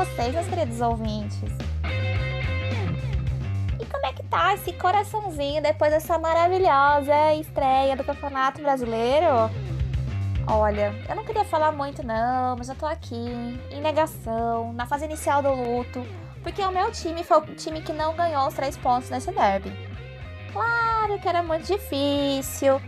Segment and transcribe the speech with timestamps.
[0.00, 1.42] Vocês, meus queridos ouvintes?
[3.78, 9.50] E como é que tá esse coraçãozinho depois dessa maravilhosa estreia do Campeonato Brasileiro?
[10.46, 15.04] Olha, eu não queria falar muito não, mas eu tô aqui, em negação, na fase
[15.04, 16.02] inicial do luto,
[16.42, 19.70] porque o meu time foi o time que não ganhou os três pontos nesse derby.
[20.50, 22.80] Claro que era muito difícil,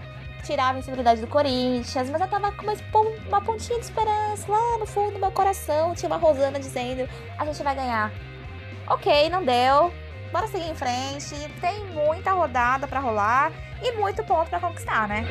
[0.42, 2.66] tirar a visibilidade do Corinthians, mas eu tava com
[3.28, 5.95] uma pontinha de esperança lá no fundo do meu coração.
[5.95, 7.08] Tinha uma Rosana dizendo:
[7.39, 8.12] a gente vai ganhar.
[8.89, 9.92] Ok, não deu.
[10.33, 11.34] Bora seguir em frente.
[11.61, 13.52] Tem muita rodada para rolar
[13.83, 15.25] e muito ponto para conquistar, né?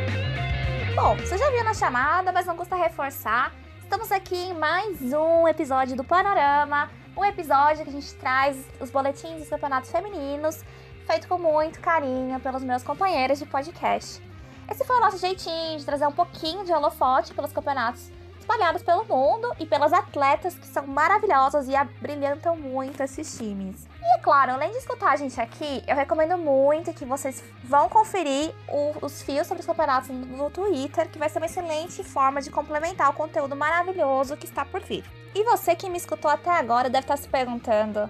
[0.96, 3.54] Bom, você já viu na chamada, mas não custa reforçar.
[3.82, 6.90] Estamos aqui em mais um episódio do Panorama.
[7.16, 10.64] Um episódio que a gente traz os boletins dos campeonatos femininos,
[11.06, 14.31] feito com muito carinho pelos meus companheiros de podcast.
[14.72, 19.04] Esse foi o nosso jeitinho de trazer um pouquinho de holofote pelos campeonatos espalhados pelo
[19.04, 23.86] mundo e pelas atletas que são maravilhosas e abrilhantam muito esses times.
[24.02, 27.90] E é claro, além de escutar a gente aqui, eu recomendo muito que vocês vão
[27.90, 32.02] conferir o, os fios sobre os campeonatos no, no Twitter, que vai ser uma excelente
[32.02, 35.04] forma de complementar o conteúdo maravilhoso que está por vir.
[35.36, 38.10] E você que me escutou até agora deve estar se perguntando: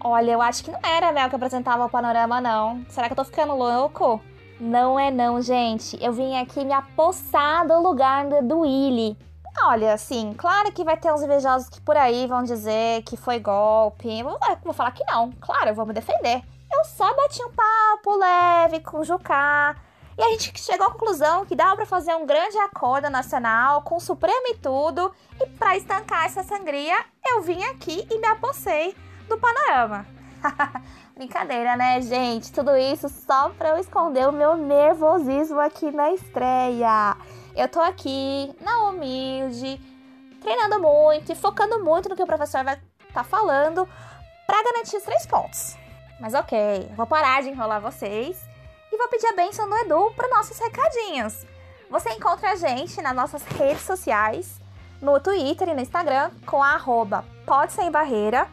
[0.00, 2.86] Olha, eu acho que não era a Mel que apresentava o panorama, não.
[2.88, 4.22] Será que eu tô ficando louco?
[4.58, 6.02] Não é não, gente.
[6.02, 9.16] Eu vim aqui me apossar do lugar do Willy.
[9.64, 13.38] Olha, assim, claro que vai ter uns invejosos que por aí vão dizer que foi
[13.38, 14.20] golpe.
[14.20, 15.30] Eu vou falar que não.
[15.40, 16.42] Claro, eu vou me defender.
[16.72, 19.76] Eu só bati um papo leve com o Jucá.
[20.18, 23.96] E a gente chegou à conclusão que dava para fazer um grande acordo nacional com
[23.96, 25.12] o Supremo e tudo.
[25.38, 26.96] E para estancar essa sangria,
[27.26, 28.96] eu vim aqui e me apossei
[29.28, 30.06] do panorama.
[31.16, 32.52] Brincadeira, né, gente?
[32.52, 37.16] Tudo isso só pra eu esconder o meu nervosismo aqui na estreia.
[37.56, 39.80] Eu tô aqui, na humilde,
[40.42, 42.78] treinando muito e focando muito no que o professor vai
[43.14, 43.88] tá falando
[44.46, 45.74] para garantir os três pontos.
[46.20, 48.38] Mas ok, vou parar de enrolar vocês
[48.92, 51.46] e vou pedir a benção do Edu para nossos recadinhos.
[51.88, 54.60] Você encontra a gente nas nossas redes sociais,
[55.00, 58.46] no Twitter e no Instagram, com a arroba Pode Sem Barreira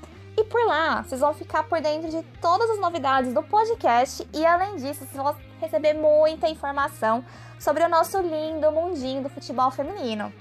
[0.54, 4.76] por lá, vocês vão ficar por dentro de todas as novidades do podcast e além
[4.76, 7.26] disso, vocês vão receber muita informação
[7.60, 10.32] sobre o nosso lindo mundinho do futebol feminino.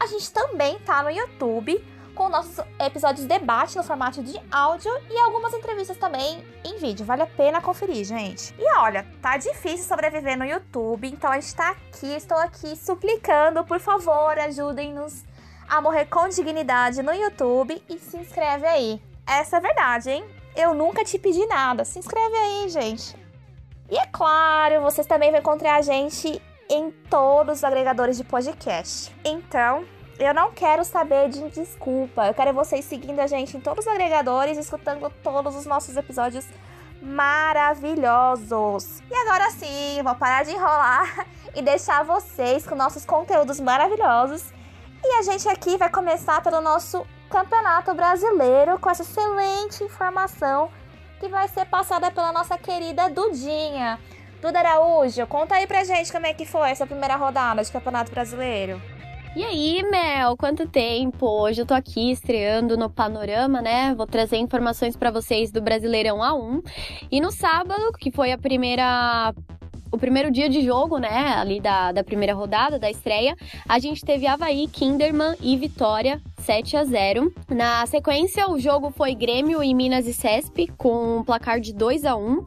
[0.00, 1.84] A gente também tá no YouTube
[2.14, 7.04] com nossos episódios de debate no formato de áudio e algumas entrevistas também em vídeo.
[7.04, 8.54] Vale a pena conferir, gente.
[8.58, 13.62] E olha, tá difícil sobreviver no YouTube, então a gente tá aqui, estou aqui suplicando,
[13.66, 15.24] por favor, ajudem-nos
[15.68, 19.08] a morrer com dignidade no YouTube e se inscreve aí.
[19.28, 20.24] Essa é verdade, hein?
[20.56, 21.84] Eu nunca te pedi nada.
[21.84, 23.14] Se inscreve aí, gente.
[23.90, 29.14] E é claro, vocês também vão encontrar a gente em todos os agregadores de podcast.
[29.22, 29.84] Então,
[30.18, 32.26] eu não quero saber de desculpa.
[32.26, 36.46] Eu quero vocês seguindo a gente em todos os agregadores, escutando todos os nossos episódios
[37.02, 39.00] maravilhosos.
[39.10, 44.52] E agora sim, vou parar de enrolar e deixar vocês com nossos conteúdos maravilhosos.
[45.04, 50.70] E a gente aqui vai começar pelo nosso Campeonato Brasileiro com essa excelente informação
[51.20, 53.98] que vai ser passada pela nossa querida Dudinha.
[54.40, 58.10] Duda Araújo, conta aí pra gente como é que foi essa primeira rodada de Campeonato
[58.10, 58.80] Brasileiro.
[59.36, 61.26] E aí, Mel, quanto tempo?
[61.26, 63.94] Hoje eu tô aqui estreando no Panorama, né?
[63.94, 66.64] Vou trazer informações para vocês do Brasileirão A1.
[67.10, 69.34] E no sábado, que foi a primeira
[69.90, 73.34] o primeiro dia de jogo, né, ali da, da primeira rodada, da estreia,
[73.66, 77.30] a gente teve Havaí, Kinderman e Vitória 7 a 0.
[77.50, 82.06] Na sequência, o jogo foi Grêmio e Minas e Cesp com um placar de 2
[82.06, 82.42] a 1.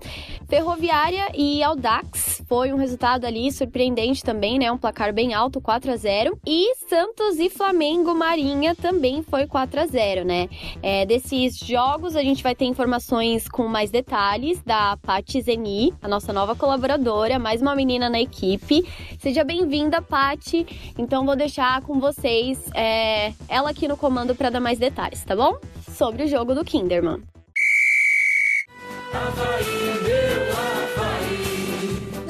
[0.50, 4.72] Ferroviária e Audax foi um resultado ali surpreendente também, né?
[4.72, 6.38] Um placar bem alto, 4 a 0.
[6.46, 10.50] E Santos e Flamengo Marinha também foi 4 a 0, né?
[10.82, 16.08] É, desses jogos a gente vai ter informações com mais detalhes da Pati Zeni, a
[16.08, 18.84] nossa nova colaboradora, mais uma menina na equipe.
[19.20, 20.66] Seja bem-vinda, Pati.
[20.98, 25.36] Então vou deixar com vocês é, ela aqui no comando para dar mais detalhes, tá
[25.36, 25.58] bom?
[25.90, 27.22] Sobre o jogo do Kinderman.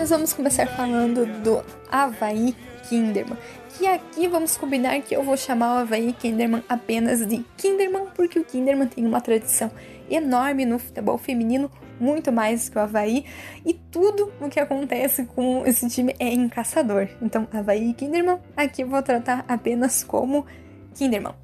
[0.01, 2.55] nós vamos começar falando do Havaí
[2.89, 3.37] Kinderman.
[3.77, 8.39] Que aqui vamos combinar que eu vou chamar o Havaí Kinderman apenas de Kinderman, porque
[8.39, 9.69] o Kinderman tem uma tradição
[10.09, 11.69] enorme no futebol feminino,
[11.99, 13.25] muito mais que o Havaí,
[13.63, 17.07] e tudo o que acontece com esse time é em caçador.
[17.21, 20.47] Então, Havaí e Kinderman, aqui eu vou tratar apenas como
[20.95, 21.40] Kinderman.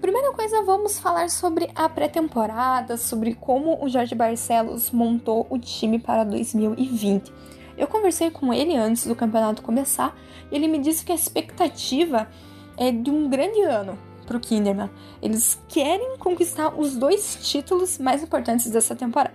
[0.00, 5.98] Primeira coisa, vamos falar sobre a pré-temporada, sobre como o Jorge Barcelos montou o time
[5.98, 7.32] para 2020.
[7.76, 10.16] Eu conversei com ele antes do campeonato começar
[10.50, 12.28] e ele me disse que a expectativa
[12.76, 14.90] é de um grande ano para o Kinderman.
[15.22, 19.34] Eles querem conquistar os dois títulos mais importantes dessa temporada: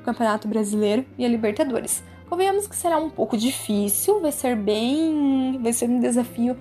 [0.00, 2.02] o Campeonato Brasileiro e a Libertadores.
[2.28, 5.58] Convenhamos que será um pouco difícil, vai ser bem.
[5.62, 6.56] vai ser um desafio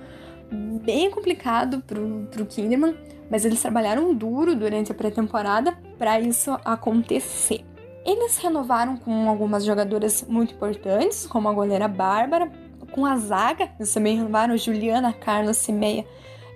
[0.84, 2.96] bem complicado para o Kinderman,
[3.30, 7.66] mas eles trabalharam duro durante a pré-temporada para isso acontecer.
[8.06, 12.50] Eles renovaram com algumas jogadoras muito importantes, como a goleira Bárbara,
[12.92, 16.06] com a zaga, eles também renovaram Juliana, Carlos Cimeia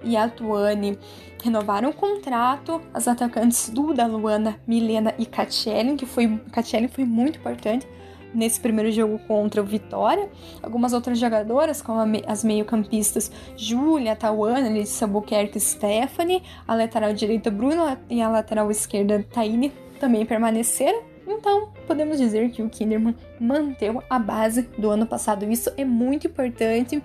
[0.01, 0.97] e a Tuane.
[1.43, 7.39] Renovaram o contrato, as atacantes Duda, Luana, Milena e Catiele, que foi, Catiele foi muito
[7.39, 7.87] importante
[8.33, 10.29] nesse primeiro jogo contra o Vitória.
[10.61, 17.51] Algumas outras jogadoras, como as meio-campistas Júlia, Tawana, Letícia Albuquerque e Stephanie, a lateral direita
[17.51, 21.03] Bruno e a lateral esquerda Taine também permaneceram.
[21.27, 25.45] Então, podemos dizer que o Kinderman manteve a base do ano passado.
[25.49, 27.01] Isso é muito importante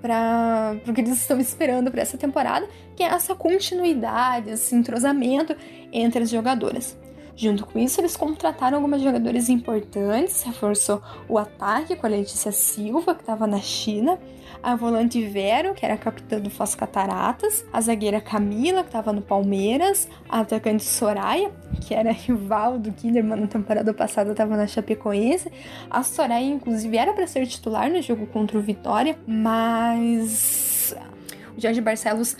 [0.00, 5.56] para o que eles estão esperando para essa temporada, que é essa continuidade, esse entrosamento
[5.92, 6.96] entre as jogadoras.
[7.38, 13.14] Junto com isso, eles contrataram algumas jogadoras importantes, reforçou o ataque com a Letícia Silva,
[13.14, 14.18] que estava na China,
[14.60, 19.22] a volante Vero, que era capitã do Foz Cataratas, a zagueira Camila, que estava no
[19.22, 25.48] Palmeiras, a atacante Soraya, que era rival do Kinderman na temporada passada, estava na Chapecoense.
[25.88, 30.92] A Soraya, inclusive, era para ser titular no jogo contra o Vitória, mas
[31.56, 32.36] o Jorge Barcelos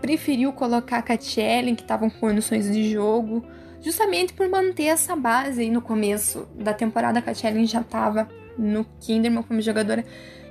[0.00, 3.44] preferiu colocar a Catiele, que estavam com condições de jogo,
[3.82, 7.18] justamente por manter essa base aí no começo da temporada.
[7.18, 10.04] A Kathleen já estava no Kinderman como jogadora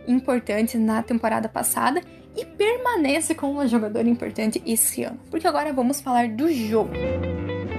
[0.08, 2.02] importante na temporada passada
[2.36, 5.20] e permanece como uma jogadora importante esse ano.
[5.30, 6.92] Porque agora vamos falar do jogo.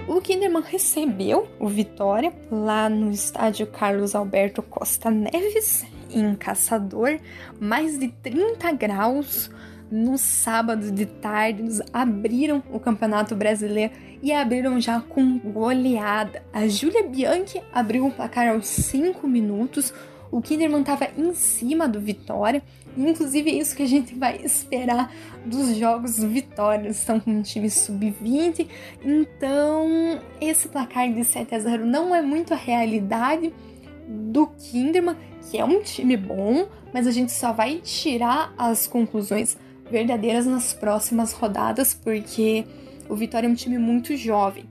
[0.08, 7.18] O Kinderman recebeu o Vitória lá no estádio Carlos Alberto Costa Neves, em Caçador,
[7.58, 9.50] mais de 30 graus.
[9.92, 13.92] No sábado de tarde, eles abriram o Campeonato Brasileiro
[14.22, 16.42] e abriram já com goleada.
[16.50, 19.92] A Júlia Bianchi abriu o placar aos 5 minutos.
[20.30, 22.62] O Kinderman estava em cima do Vitória.
[22.96, 26.86] Inclusive é isso que a gente vai esperar dos jogos do Vitória.
[26.86, 28.66] Eles estão com um time sub-20.
[29.04, 33.52] Então, esse placar de 7 a 0 não é muito a realidade
[34.08, 35.16] do Kinderman,
[35.50, 39.54] que é um time bom, mas a gente só vai tirar as conclusões
[39.92, 42.64] verdadeiras nas próximas rodadas, porque
[43.08, 44.64] o Vitória é um time muito jovem.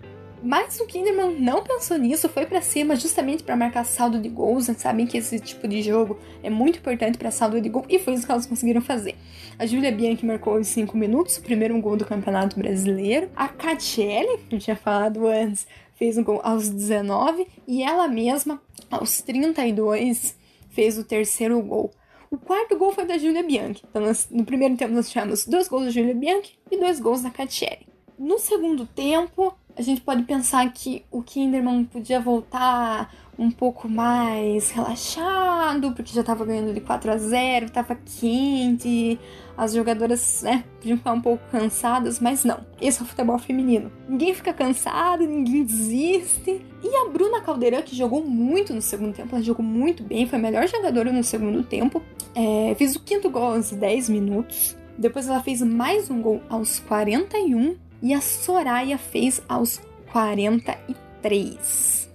[0.43, 4.65] Mas o Kinderman não pensou nisso, foi para cima justamente para marcar saldo de gols.
[4.77, 8.15] Sabem que esse tipo de jogo é muito importante para saldo de gol e foi
[8.15, 9.15] isso que elas conseguiram fazer.
[9.59, 13.29] A Julia Bianchi marcou aos 5 minutos, o primeiro gol do Campeonato Brasileiro.
[13.35, 18.59] A Catiele, que eu tinha falado antes, fez um gol aos 19 e ela mesma,
[18.89, 20.35] aos 32,
[20.71, 21.91] fez o terceiro gol.
[22.33, 23.83] O quarto gol foi da Julia Bianchi.
[23.89, 24.01] Então,
[24.31, 27.85] no primeiro tempo, nós tivemos dois gols da Julia Bianchi e dois gols da Catiele.
[28.17, 34.69] No segundo tempo, a gente pode pensar que o Kinderman podia voltar um pouco mais
[34.69, 39.19] relaxado, porque já estava ganhando de 4 a 0, estava quente,
[39.57, 42.59] as jogadoras, né, podiam ficar um pouco cansadas, mas não.
[42.79, 43.91] Esse é o futebol feminino.
[44.07, 46.61] Ninguém fica cansado, ninguém desiste.
[46.83, 50.37] E a Bruna Caldeirão, que jogou muito no segundo tempo, ela jogou muito bem, foi
[50.37, 52.01] a melhor jogadora no segundo tempo.
[52.35, 54.77] É, fez o quinto gol aos 10 minutos.
[54.97, 59.81] Depois ela fez mais um gol aos 41 e a Soraya fez aos
[60.11, 62.09] 43.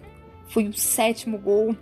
[0.49, 1.77] Foi o sétimo gol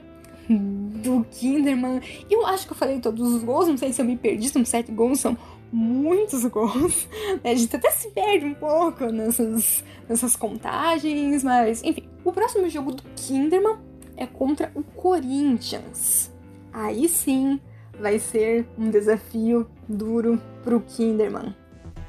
[0.49, 2.00] do Kinderman.
[2.30, 4.64] Eu acho que eu falei todos os gols, não sei se eu me perdi, são
[4.64, 5.37] sete gols, são
[5.73, 7.08] muitos gols.
[7.42, 12.08] A gente até se perde um pouco nessas, nessas contagens, mas enfim.
[12.25, 13.76] O próximo jogo do Kinderman
[14.16, 16.32] é contra o Corinthians.
[16.73, 17.61] Aí sim
[18.00, 21.54] vai ser um desafio duro pro Kinderman.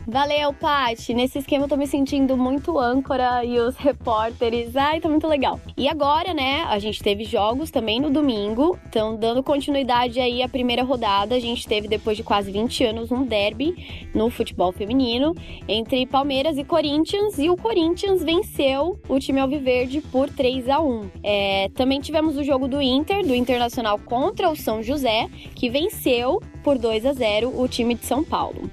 [0.07, 1.15] Valeu, Paty.
[1.15, 4.75] Nesse esquema eu tô me sentindo muito âncora e os repórteres.
[4.75, 5.59] Ai, tá muito legal.
[5.75, 8.77] E agora, né, a gente teve jogos também no domingo.
[8.87, 13.11] Então, dando continuidade aí à primeira rodada, a gente teve depois de quase 20 anos
[13.11, 15.35] um derby no futebol feminino
[15.67, 21.09] entre Palmeiras e Corinthians e o Corinthians venceu o time Alviverde por 3 a 1.
[21.23, 26.39] É, também tivemos o jogo do Inter, do Internacional contra o São José, que venceu
[26.65, 28.71] por 2 a 0 o time de São Paulo.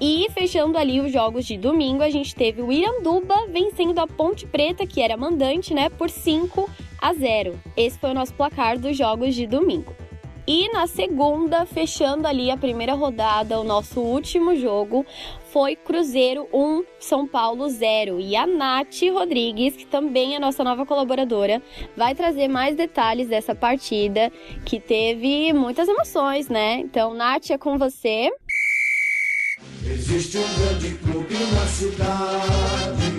[0.00, 4.46] E fechando ali os jogos de domingo, a gente teve o Iranduba vencendo a Ponte
[4.46, 6.70] Preta, que era mandante, né, por 5
[7.00, 7.58] a 0.
[7.76, 9.92] Esse foi o nosso placar dos jogos de domingo.
[10.46, 15.06] E na segunda, fechando ali a primeira rodada, o nosso último jogo
[15.52, 18.18] foi Cruzeiro 1, São Paulo 0.
[18.18, 21.62] E a Nath Rodrigues, que também é nossa nova colaboradora,
[21.96, 24.32] vai trazer mais detalhes dessa partida
[24.64, 26.78] que teve muitas emoções, né?
[26.78, 28.28] Então, Nath, é com você.
[29.86, 33.11] Existe um grande clube na cidade.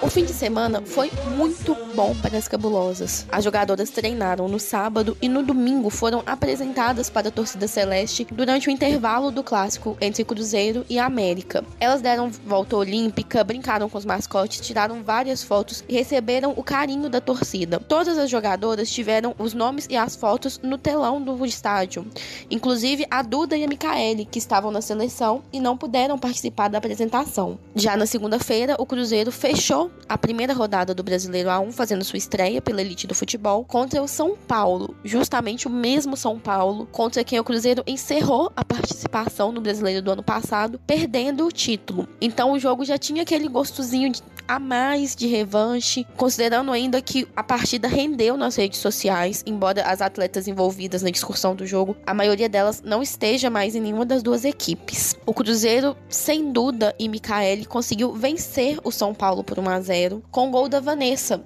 [0.00, 3.26] O fim de semana foi muito bom para as cabulosas.
[3.30, 8.68] As jogadoras treinaram no sábado e no domingo foram apresentadas para a torcida celeste durante
[8.68, 11.64] o intervalo do clássico entre Cruzeiro e América.
[11.80, 17.10] Elas deram volta olímpica, brincaram com os mascotes, tiraram várias fotos e receberam o carinho
[17.10, 17.80] da torcida.
[17.80, 22.06] Todas as jogadoras tiveram os nomes e as fotos no telão do estádio,
[22.48, 26.78] inclusive a Duda e a Micaele, que estavam na seleção e não puderam participar da
[26.78, 27.58] apresentação.
[27.74, 32.60] Já na segunda-feira, o Cruzeiro fechou a primeira rodada do Brasileiro A1 fazendo sua estreia
[32.60, 37.40] pela elite do futebol contra o São Paulo, justamente o mesmo São Paulo contra quem
[37.40, 42.06] o Cruzeiro encerrou a participação no Brasileiro do ano passado, perdendo o título.
[42.20, 47.28] Então o jogo já tinha aquele gostozinho de a mais de revanche, considerando ainda que
[47.36, 52.14] a partida rendeu nas redes sociais, embora as atletas envolvidas na discussão do jogo, a
[52.14, 55.14] maioria delas não esteja mais em nenhuma das duas equipes.
[55.26, 60.22] O Cruzeiro, sem Duda e Micaele, conseguiu vencer o São Paulo por 1 a 0
[60.30, 61.44] com o gol da Vanessa,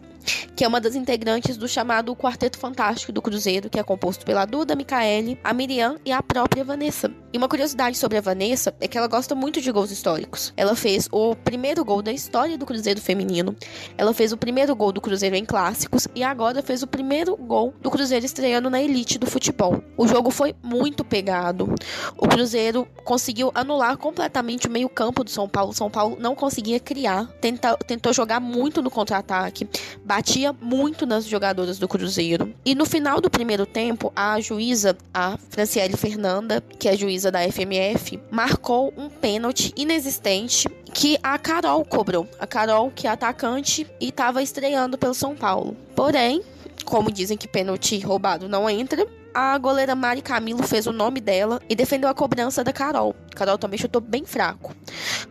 [0.54, 4.44] que é uma das integrantes do chamado Quarteto Fantástico do Cruzeiro, que é composto pela
[4.44, 7.10] Duda, Micaele, a Miriam e a própria Vanessa.
[7.32, 10.52] E uma curiosidade sobre a Vanessa é que ela gosta muito de gols históricos.
[10.56, 13.56] Ela fez o primeiro gol da história do Cruzeiro feminino,
[13.96, 17.72] ela fez o primeiro gol do Cruzeiro em clássicos e agora fez o primeiro gol
[17.80, 19.82] do Cruzeiro estreando na elite do futebol.
[19.96, 21.74] O jogo foi muito pegado.
[22.16, 25.72] O Cruzeiro conseguiu anular completamente o meio-campo do São Paulo.
[25.72, 29.68] São Paulo não conseguia criar, tenta, tentou jogar muito no contra-ataque,
[30.12, 32.52] batia muito nas jogadoras do Cruzeiro.
[32.66, 37.40] E no final do primeiro tempo, a juíza, a Franciele Fernanda, que é juíza da
[37.50, 42.28] FMF, marcou um pênalti inexistente que a Carol cobrou.
[42.38, 45.74] A Carol, que é atacante e estava estreando pelo São Paulo.
[45.96, 46.42] Porém,
[46.84, 51.60] como dizem que pênalti roubado não entra, a goleira Mari Camilo fez o nome dela
[51.68, 53.14] e defendeu a cobrança da Carol.
[53.34, 54.74] Carol também chutou bem fraco.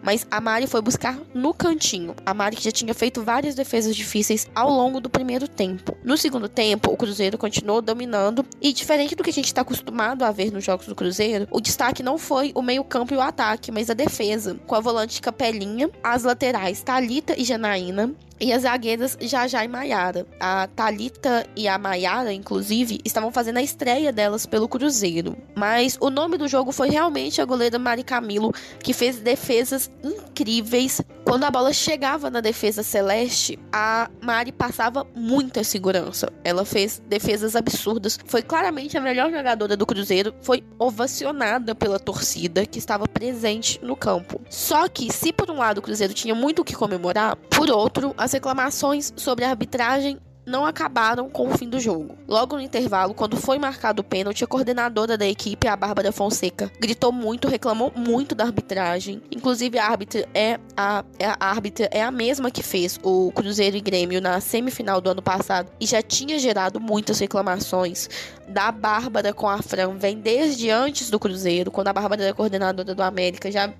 [0.01, 2.15] Mas a Mari foi buscar no cantinho.
[2.25, 5.95] A Mari que já tinha feito várias defesas difíceis ao longo do primeiro tempo.
[6.03, 10.23] No segundo tempo, o Cruzeiro continuou dominando e diferente do que a gente está acostumado
[10.23, 13.71] a ver nos jogos do Cruzeiro, o destaque não foi o meio-campo e o ataque,
[13.71, 19.15] mas a defesa, com a volante Capelinha, as laterais Talita e Janaína, e as zagueiras
[19.21, 20.25] Jajá e Maiara.
[20.39, 25.37] A Talita e a Maiara, inclusive, estavam fazendo a estreia delas pelo Cruzeiro.
[25.55, 31.01] Mas o nome do jogo foi realmente a goleira Mari Camilo, que fez defesas incríveis.
[31.23, 36.31] Quando a bola chegava na defesa celeste, a Mari passava muita segurança.
[36.43, 38.17] Ela fez defesas absurdas.
[38.25, 40.33] Foi claramente a melhor jogadora do Cruzeiro.
[40.41, 44.41] Foi ovacionada pela torcida que estava presente no campo.
[44.49, 48.15] Só que, se por um lado o Cruzeiro tinha muito o que comemorar, por outro,
[48.31, 52.17] as reclamações sobre a arbitragem não acabaram com o fim do jogo.
[52.27, 56.71] Logo no intervalo, quando foi marcado o pênalti, a coordenadora da equipe, a Bárbara Fonseca,
[56.79, 59.21] gritou muito, reclamou muito da arbitragem.
[59.29, 63.77] Inclusive, a árbitra é a, é a árbitra é a mesma que fez o Cruzeiro
[63.77, 68.09] e Grêmio na semifinal do ano passado e já tinha gerado muitas reclamações.
[68.47, 72.95] Da Bárbara com a Fran vem desde antes do Cruzeiro, quando a Bárbara era coordenadora
[72.95, 73.71] do América, já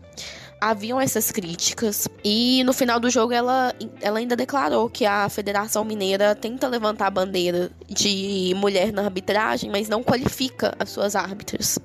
[0.61, 2.07] haviam essas críticas.
[2.23, 7.07] E no final do jogo ela, ela ainda declarou que a Federação Mineira tenta levantar
[7.07, 11.77] a bandeira de mulher na arbitragem, mas não qualifica as suas árbitras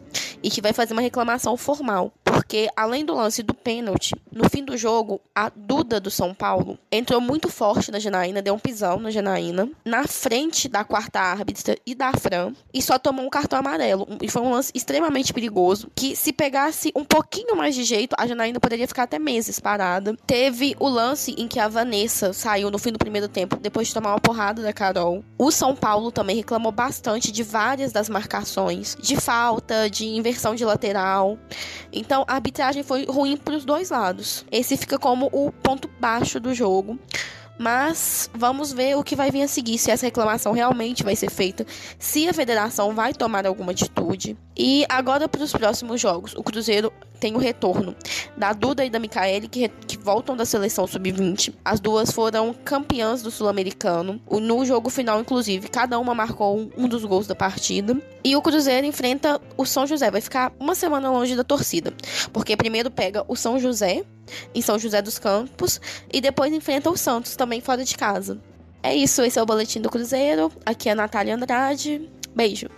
[0.43, 4.65] e que vai fazer uma reclamação formal, porque além do lance do pênalti, no fim
[4.65, 8.99] do jogo, a Duda do São Paulo entrou muito forte na Janaína, deu um pisão
[8.99, 13.59] na Janaína, na frente da quarta árbitra e da Fran, e só tomou um cartão
[13.59, 14.07] amarelo.
[14.23, 18.27] E foi um lance extremamente perigoso, que se pegasse um pouquinho mais de jeito, a
[18.27, 20.17] Janaína poderia ficar até meses parada.
[20.27, 23.95] Teve o lance em que a Vanessa saiu no fim do primeiro tempo, depois de
[23.95, 25.25] tomar uma porrada da Carol.
[25.39, 30.65] O São Paulo também reclamou bastante de várias das marcações, de falta, de inversão de
[30.65, 31.39] lateral.
[31.93, 34.45] Então a arbitragem foi ruim para os dois lados.
[34.51, 36.99] Esse fica como o ponto baixo do jogo.
[37.59, 41.31] Mas vamos ver o que vai vir a seguir, se essa reclamação realmente vai ser
[41.31, 41.67] feita,
[41.99, 44.37] se a federação vai tomar alguma atitude.
[44.55, 47.95] E agora para os próximos jogos, o Cruzeiro tem o retorno
[48.37, 51.55] da Duda e da Micaele, que, que voltam da seleção sub-20.
[51.65, 54.21] As duas foram campeãs do Sul-Americano.
[54.31, 57.97] No jogo final, inclusive, cada uma marcou um, dos gols da partida.
[58.23, 60.11] E o Cruzeiro enfrenta o São José.
[60.11, 61.93] Vai ficar uma semana longe da torcida.
[62.33, 64.05] Porque primeiro pega o São José,
[64.55, 65.81] em São José dos Campos,
[66.13, 68.39] e depois enfrenta o Santos, também fora de casa.
[68.83, 70.53] É isso, esse é o Boletim do Cruzeiro.
[70.65, 72.09] Aqui é a Natália Andrade.
[72.35, 72.69] Beijo.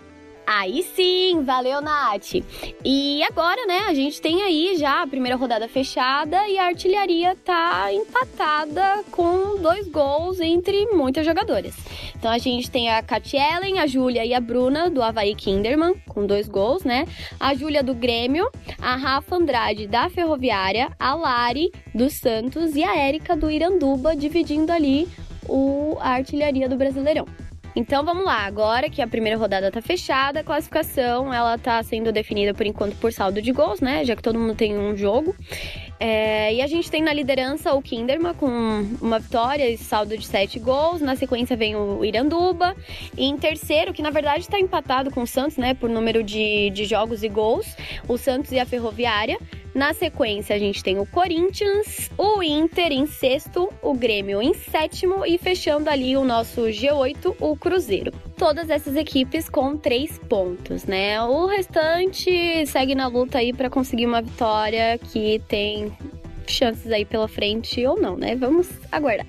[0.50, 2.37] Aí sim, valeu, Nath.
[2.83, 7.37] E agora, né, a gente tem aí já a primeira rodada fechada e a artilharia
[7.45, 11.76] tá empatada com dois gols entre muitas jogadoras.
[12.17, 15.95] Então a gente tem a Kat Ellen, a Júlia e a Bruna do Havaí Kinderman
[16.09, 17.07] com dois gols, né?
[17.38, 18.50] A Júlia do Grêmio,
[18.81, 24.73] a Rafa Andrade da Ferroviária, a Lari do Santos e a Érica do Iranduba dividindo
[24.73, 25.07] ali
[25.47, 27.26] o, a artilharia do Brasileirão.
[27.78, 32.11] Então vamos lá, agora que a primeira rodada tá fechada, a classificação ela tá sendo
[32.11, 34.04] definida por enquanto por saldo de gols, né?
[34.04, 35.32] Já que todo mundo tem um jogo.
[36.00, 38.49] É, e a gente tem na liderança o Kinderman com
[39.00, 41.00] uma vitória e saldo de 7 gols.
[41.00, 42.76] Na sequência vem o Iranduba.
[43.17, 45.75] E em terceiro, que na verdade está empatado com o Santos, né?
[45.75, 47.76] Por número de, de jogos e gols,
[48.07, 49.38] o Santos e a Ferroviária.
[49.75, 55.26] Na sequência, a gente tem o Corinthians, o Inter em sexto, o Grêmio em sétimo
[55.26, 58.12] e fechando ali o nosso G8, o Cruzeiro.
[58.38, 61.21] Todas essas equipes com três pontos, né?
[61.23, 65.92] O restante segue na luta aí para conseguir uma vitória que tem
[66.47, 68.37] chances aí pela frente ou não, né?
[68.37, 69.26] Vamos aguardar.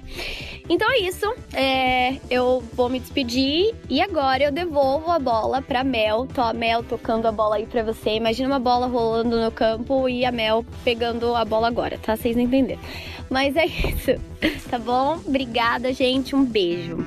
[0.70, 1.26] Então é isso.
[1.54, 6.28] É, eu vou me despedir e agora eu devolvo a bola pra Mel.
[6.28, 8.12] Tô a Mel tocando a bola aí pra você.
[8.12, 12.16] Imagina uma bola rolando no campo e a Mel pegando a bola agora, tá?
[12.16, 12.82] Vocês entenderam.
[13.30, 15.20] Mas é isso, tá bom?
[15.26, 16.36] Obrigada, gente.
[16.36, 17.06] Um beijo.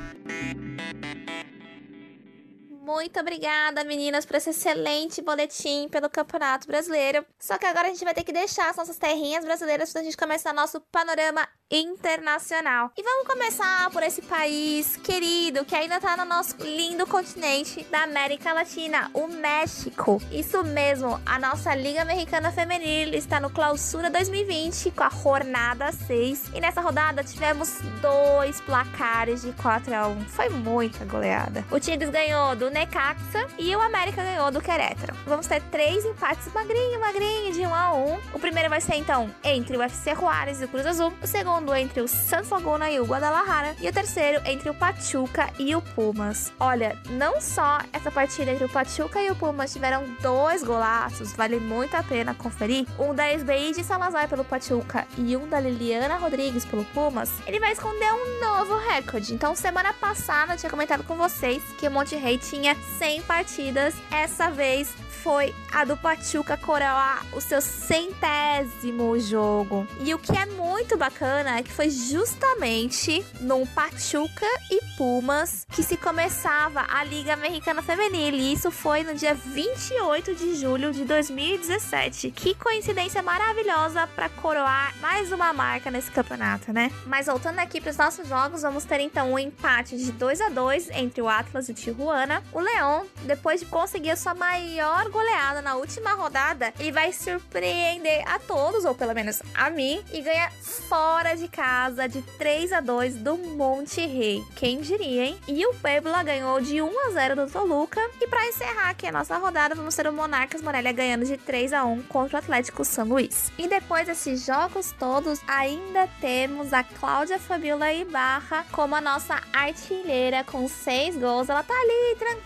[2.92, 7.24] Muito obrigada, meninas, por esse excelente boletim pelo Campeonato Brasileiro.
[7.38, 10.04] Só que agora a gente vai ter que deixar as nossas terrinhas brasileiras para a
[10.04, 12.92] gente começar nosso panorama internacional.
[12.94, 18.02] E vamos começar por esse país querido que ainda tá no nosso lindo continente da
[18.02, 20.20] América Latina, o México.
[20.30, 26.50] Isso mesmo, a nossa Liga Americana Feminil está no Clausura 2020 com a jornada 6.
[26.54, 30.24] E nessa rodada tivemos dois placares de 4 a 1.
[30.26, 31.64] Foi muita goleada.
[31.70, 35.14] O Tigres ganhou do Necaxa e o América ganhou do Querétaro.
[35.24, 38.18] Vamos ter três empates magrinho, magrinho de 1 a 1.
[38.34, 41.12] O primeiro vai ser então entre o FC Juárez e o Cruz Azul.
[41.22, 45.48] O segundo entre o Santos Laguna e o Guadalajara, e o terceiro entre o Pachuca
[45.60, 46.52] e o Pumas.
[46.58, 51.60] Olha, não só essa partida entre o Pachuca e o Pumas tiveram dois golaços, vale
[51.60, 52.84] muito a pena conferir.
[52.98, 57.30] Um da SBI de Salazar pelo Pachuca e um da Liliana Rodrigues pelo Pumas.
[57.46, 59.32] Ele vai esconder um novo recorde.
[59.32, 63.94] Então, semana passada eu tinha comentado com vocês que o Monte Rei tinha 100 partidas.
[64.08, 69.86] Essa vez foi a do Pachuca coroar o seu centésimo jogo.
[70.00, 75.82] E o que é muito bacana é que foi justamente no Pachuca e Pumas que
[75.82, 78.34] se começava a Liga Americana Feminil.
[78.34, 82.32] E isso foi no dia 28 de julho de 2017.
[82.32, 86.90] Que coincidência maravilhosa para coroar mais uma marca nesse campeonato, né?
[87.06, 90.48] Mas voltando aqui para os nossos jogos, vamos ter então um empate de 2 a
[90.48, 92.42] 2 entre o Atlas e o Tijuana.
[92.54, 98.22] O Leão, depois de conseguir a sua maior goleada na última rodada, ele vai surpreender
[98.26, 102.80] a todos, ou pelo menos a mim, e ganha fora de casa de 3 a
[102.80, 104.44] 2 do Monte Rei.
[104.54, 105.38] Quem diria, hein?
[105.48, 108.00] E o Puebla ganhou de 1 a 0 do Toluca.
[108.20, 111.72] E para encerrar aqui a nossa rodada, vamos ter o Monarcas Morelia ganhando de 3
[111.72, 113.50] a 1 contra o Atlético São Luís.
[113.56, 120.44] E depois desses jogos todos, ainda temos a Cláudia Fabiola Ibarra como a nossa artilheira
[120.44, 121.48] com 6 gols.
[121.48, 122.41] Ela tá ali tranquila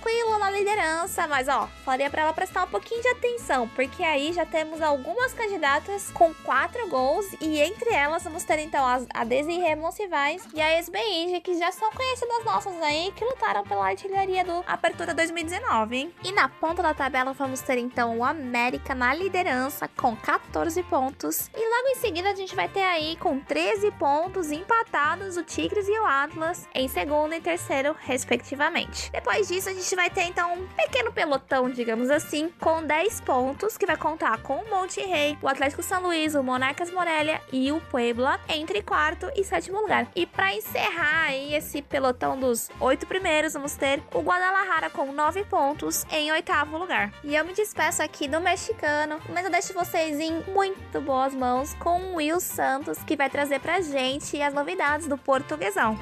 [0.47, 4.47] na liderança, mas ó, falaria para ela prestar um pouquinho de atenção, porque aí já
[4.47, 10.47] temos algumas candidatas com quatro gols e entre elas vamos ter então a Desirê Monsivais
[10.55, 15.13] e a SBI, que já são conhecidas nossas aí, que lutaram pela artilharia do Apertura
[15.15, 16.15] 2019, hein?
[16.23, 21.51] E na ponta da tabela vamos ter então o América na liderança com 14 pontos
[21.57, 25.89] e logo em seguida a gente vai ter aí com 13 pontos empatados o Tigres
[25.89, 29.11] e o Atlas em segundo e terceiro respectivamente.
[29.11, 33.20] Depois disso a gente gente vai ter então um pequeno pelotão, digamos assim, com 10
[33.20, 37.40] pontos, que vai contar com o Monte Rei, o Atlético São Luís, o Monarcas Morelia
[37.53, 40.09] e o Puebla entre quarto e sétimo lugar.
[40.16, 45.44] E para encerrar aí esse pelotão dos oito primeiros, vamos ter o Guadalajara com 9
[45.44, 47.12] pontos em oitavo lugar.
[47.22, 51.75] E eu me despeço aqui do mexicano, mas eu deixo vocês em muito boas mãos
[51.75, 55.96] com o Will Santos, que vai trazer pra gente as novidades do portuguesão.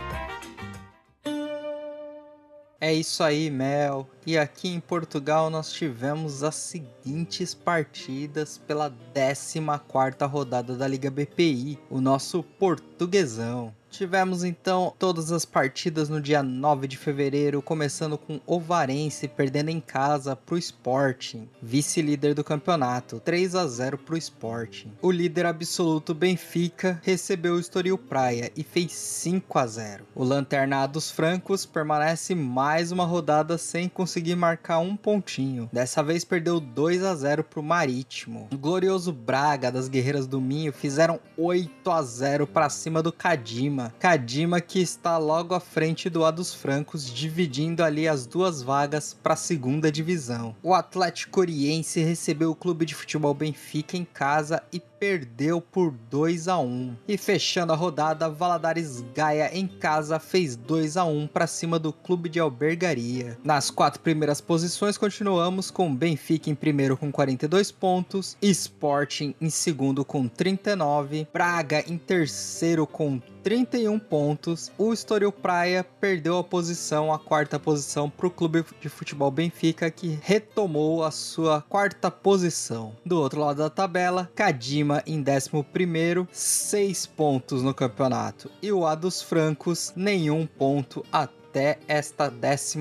[2.85, 4.07] É isso aí, Mel.
[4.27, 11.79] E aqui em Portugal nós tivemos as seguintes partidas pela 14ª rodada da Liga BPI,
[11.89, 13.75] o nosso portuguesão.
[13.97, 19.69] Tivemos então todas as partidas no dia 9 de fevereiro, começando com o Varense perdendo
[19.69, 24.91] em casa para o Sporting, vice-líder do campeonato, 3 a 0 para o Sporting.
[25.01, 30.05] O líder absoluto Benfica recebeu o Estoril Praia e fez 5 a 0.
[30.13, 35.71] O Lanterna dos Francos permanece mais uma rodada sem conseguir marcar um pontinho.
[35.73, 38.49] Dessa vez perdeu 2 a 0 para o Marítimo.
[38.53, 43.84] O glorioso Braga das Guerreiras do Minho fizeram 8 a 0 para cima do Cadima
[43.99, 44.61] Kadima.
[44.61, 49.35] que está logo à frente do A dos Francos, dividindo ali as duas vagas para
[49.35, 50.55] a segunda divisão.
[50.63, 56.49] O Atlético Oriense recebeu o clube de futebol Benfica em casa e perdeu por 2
[56.49, 56.97] a 1.
[57.07, 61.93] E fechando a rodada, Valadares Gaia em casa fez 2 a 1 para cima do
[61.93, 63.37] clube de albergaria.
[63.45, 70.07] Nas quatro primeiras posições continuamos com Benfica em primeiro com 42 pontos, Sporting em segundo
[70.07, 74.73] com 39, Braga em terceiro com 31 pontos.
[74.79, 79.91] O Estoril Praia perdeu a posição, a quarta posição, para o clube de futebol Benfica,
[79.91, 82.97] que retomou a sua quarta posição.
[83.05, 88.51] Do outro lado da tabela, Kadima em 11, 6 pontos no campeonato.
[88.61, 92.79] E o A dos Francos, nenhum ponto até esta 14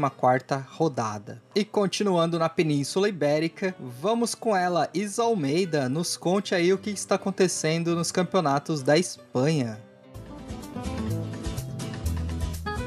[0.67, 1.41] rodada.
[1.56, 6.89] E continuando na Península Ibérica, vamos com ela, Isa Almeida, nos conte aí o que
[6.89, 9.80] está acontecendo nos campeonatos da Espanha.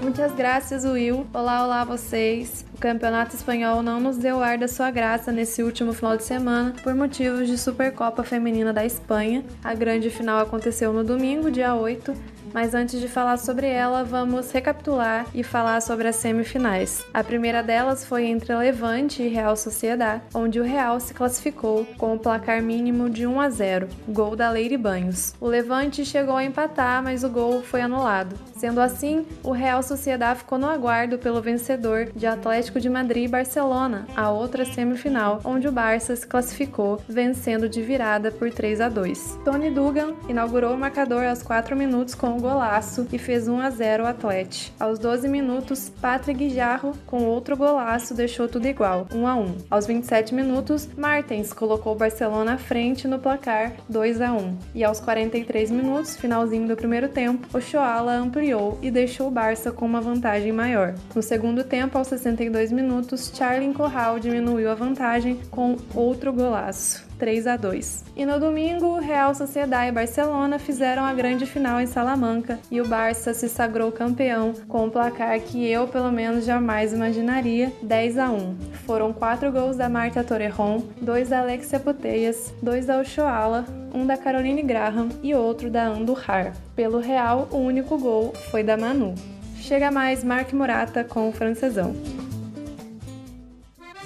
[0.02, 1.26] Muitas graças, Will.
[1.32, 2.65] Olá, olá vocês.
[2.76, 6.74] O Campeonato Espanhol não nos deu ar da sua graça nesse último final de semana
[6.84, 9.42] por motivos de Supercopa Feminina da Espanha.
[9.64, 12.12] A grande final aconteceu no domingo, dia 8,
[12.52, 17.04] mas antes de falar sobre ela, vamos recapitular e falar sobre as semifinais.
[17.12, 22.14] A primeira delas foi entre Levante e Real Sociedade, onde o Real se classificou com
[22.14, 25.34] o placar mínimo de 1 a 0, gol da Leire Banhos.
[25.40, 28.36] O Levante chegou a empatar, mas o gol foi anulado.
[28.56, 33.28] Sendo assim, o Real Sociedade ficou no aguardo pelo vencedor de Atlético de Madrid e
[33.28, 38.88] Barcelona, a outra semifinal, onde o Barça se classificou, vencendo de virada por 3 a
[38.88, 39.40] 2.
[39.44, 43.70] Tony Dugan inaugurou o marcador aos 4 minutos com o golaço e fez 1 a
[43.70, 44.74] 0 o Atlético.
[44.78, 49.56] Aos 12 minutos, Patrick Guijarro com outro golaço deixou tudo igual, 1 a 1.
[49.70, 54.58] Aos 27 minutos, Martens colocou o Barcelona à frente no placar 2 a 1.
[54.74, 59.72] E aos 43 minutos, finalzinho do primeiro tempo, o Shoala ampliou e deixou o Barça
[59.72, 60.94] com uma vantagem maior.
[61.14, 67.05] No segundo tempo, aos 62 minutos, Charlie Corral diminuiu a vantagem com outro golaço.
[67.18, 68.04] 3 a 2.
[68.16, 72.88] E no domingo, Real Sociedade e Barcelona fizeram a grande final em Salamanca e o
[72.88, 78.30] Barça se sagrou campeão com um placar que eu, pelo menos, jamais imaginaria, 10 a
[78.30, 78.56] 1.
[78.86, 84.16] Foram quatro gols da Marta Torrejon, dois da Alexia Puteias, dois da Ochoala, um da
[84.16, 86.52] Caroline Graham e outro da Andujar.
[86.74, 89.14] Pelo Real, o único gol foi da Manu.
[89.58, 91.94] Chega mais Mark Morata com o francesão.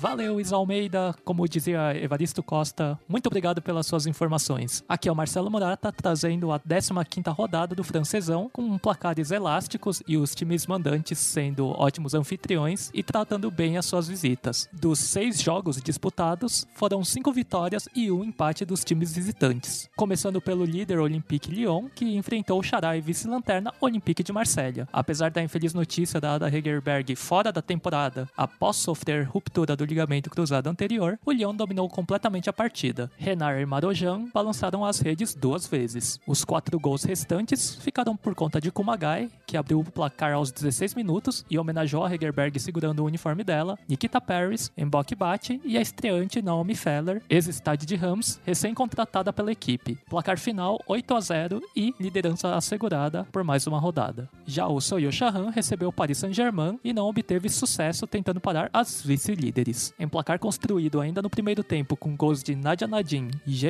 [0.01, 1.15] Valeu, Isa Almeida.
[1.27, 4.83] Como dizia Evaristo Costa, muito obrigado pelas suas informações.
[4.89, 10.17] Aqui é o Marcelo Murata trazendo a 15ª rodada do francesão com placares elásticos e
[10.17, 14.71] os times mandantes sendo ótimos anfitriões e tratando bem as suas visitas.
[14.73, 19.87] Dos seis jogos disputados, foram cinco vitórias e um empate dos times visitantes.
[19.95, 24.89] Começando pelo líder Olympique Lyon, que enfrentou o Xará e vice-lanterna Olympique de Marselha.
[24.91, 30.31] Apesar da infeliz notícia da Ada Hegerberg fora da temporada após sofrer ruptura do ligamento
[30.31, 33.11] cruzado anterior, o Lyon dominou completamente a partida.
[33.19, 36.19] Renard e Marojan balançaram as redes duas vezes.
[36.27, 40.95] Os quatro gols restantes ficaram por conta de Kumagai, que abriu o placar aos 16
[40.95, 45.81] minutos e homenageou a Hegerberg segurando o uniforme dela, Nikita Paris, Mbok Bate e a
[45.81, 49.99] estreante Naomi Feller, ex-estádio de Rams, recém-contratada pela equipe.
[50.09, 54.29] Placar final 8 a 0 e liderança assegurada por mais uma rodada.
[54.47, 59.03] Já o Soyo Shahan recebeu o Paris Saint-Germain e não obteve sucesso tentando parar as
[59.03, 59.80] vice-líderes.
[59.81, 59.95] 2.
[59.99, 63.61] Em placar construído ainda no primeiro tempo com gols de Nadia Nadim e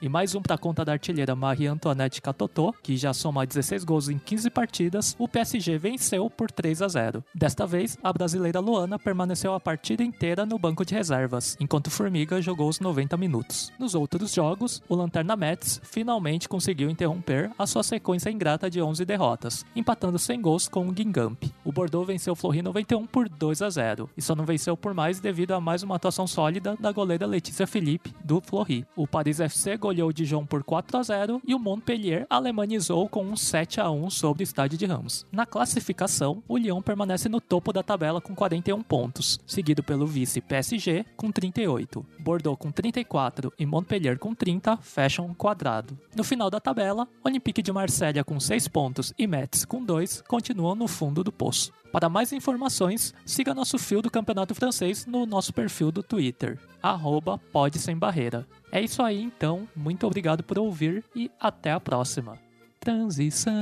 [0.00, 4.08] e mais um para conta da artilheira Marie Antoinette Catotô, que já soma 16 gols
[4.08, 7.24] em 15 partidas, o PSG venceu por 3 a 0.
[7.34, 12.40] Desta vez, a brasileira Luana permaneceu a partida inteira no banco de reservas, enquanto Formiga
[12.40, 13.72] jogou os 90 minutos.
[13.78, 19.04] Nos outros jogos, o Lanterna Mets finalmente conseguiu interromper a sua sequência ingrata de 11
[19.04, 21.44] derrotas, empatando sem gols com o Guingamp.
[21.64, 24.94] O Bordeaux venceu o Fleury 91 por 2 a 0 e só não venceu por
[24.94, 28.86] mais devido a mais uma atuação sólida da goleira Letícia Philippe do Fleury.
[28.96, 33.24] O Paris FC goleou o Dijon por 4 a 0 e o Montpellier alemanizou com
[33.24, 35.26] um 7 a 1 sobre o estádio de Ramos.
[35.32, 40.40] Na classificação, o Lyon permanece no topo da tabela com 41 pontos, seguido pelo vice
[40.40, 42.04] PSG com 38.
[42.18, 45.98] Bordeaux com 34 e Montpellier com 30 fecham um quadrado.
[46.14, 50.74] No final da tabela, Olympique de Marselha com 6 pontos e Metz com 2 continuam
[50.74, 51.72] no fundo do poço.
[51.92, 57.38] Para mais informações, siga nosso fio do Campeonato Francês no nosso perfil do Twitter, arroba
[57.52, 58.46] Pode Sem Barreira.
[58.70, 62.38] É isso aí então, muito obrigado por ouvir e até a próxima.
[62.78, 63.52] Transição.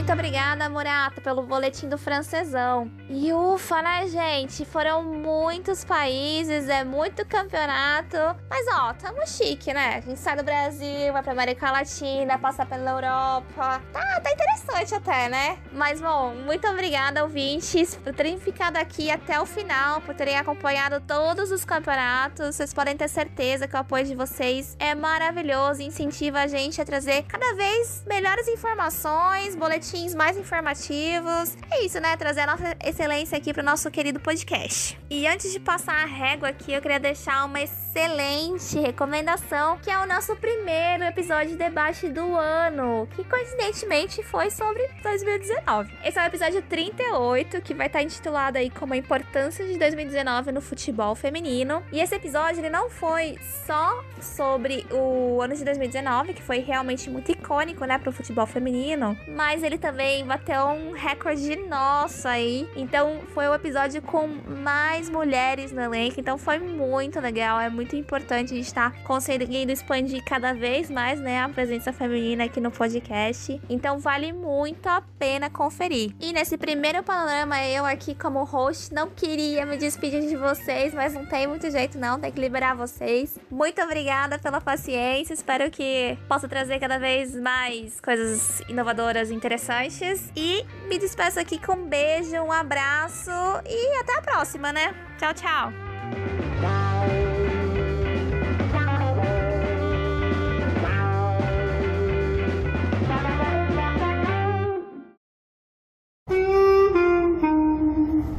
[0.00, 2.90] Muito obrigada, Murata, pelo boletim do francesão.
[3.06, 4.64] E ufa, né, gente?
[4.64, 8.16] Foram muitos países, é muito campeonato.
[8.48, 9.96] Mas ó, tamo chique, né?
[9.96, 13.82] A gente sai do Brasil, vai pra América Latina, passa pela Europa.
[13.92, 15.58] Tá, tá interessante até, né?
[15.70, 20.98] Mas bom, muito obrigada, ouvintes, por terem ficado aqui até o final, por terem acompanhado
[21.06, 22.56] todos os campeonatos.
[22.56, 26.86] Vocês podem ter certeza que o apoio de vocês é maravilhoso incentiva a gente a
[26.86, 31.56] trazer cada vez melhores informações, boletins boletins mais informativos.
[31.70, 32.16] É isso, né?
[32.16, 34.98] Trazer a nossa excelência aqui para o nosso querido podcast.
[35.10, 39.98] E antes de passar a régua aqui, eu queria deixar uma excelente recomendação, que é
[39.98, 45.92] o nosso primeiro episódio de debate do ano, que coincidentemente foi sobre 2019.
[46.04, 50.52] Esse é o episódio 38, que vai estar intitulado aí como a importância de 2019
[50.52, 51.82] no futebol feminino.
[51.92, 57.10] E esse episódio ele não foi só sobre o ano de 2019, que foi realmente
[57.10, 62.68] muito icônico, né, para o futebol feminino, mas ele também bateu um recorde nosso aí.
[62.76, 64.28] Então foi o um episódio com
[64.62, 66.20] mais mulheres no elenco.
[66.20, 67.58] Então foi muito legal.
[67.58, 71.92] É muito importante a gente estar tá conseguindo expandir cada vez mais, né, a presença
[71.92, 73.60] feminina aqui no podcast.
[73.68, 76.12] Então vale muito a pena conferir.
[76.20, 81.14] E nesse primeiro panorama, eu aqui como host não queria me despedir de vocês, mas
[81.14, 83.38] não tem muito jeito não, tem que liberar vocês.
[83.50, 85.32] Muito obrigada pela paciência.
[85.32, 90.32] Espero que possa trazer cada vez mais coisas inovadoras, interessantes interessantes.
[90.36, 93.30] E me despeço aqui com um beijo, um abraço
[93.66, 94.92] e até a próxima, né?
[95.18, 95.72] Tchau, tchau.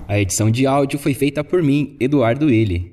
[0.07, 2.91] A edição de áudio foi feita por mim, Eduardo Willi.